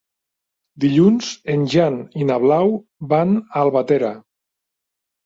[0.85, 2.73] Dilluns en Jan i na Blau
[3.13, 4.11] van a Albatera.